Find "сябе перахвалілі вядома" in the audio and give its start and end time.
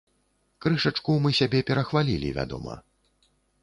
1.41-2.73